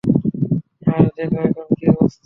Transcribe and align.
আর 0.87 1.03
দেখো 1.15 1.37
এখন 1.47 1.67
কী 1.71 1.85
অবস্থা! 1.93 2.19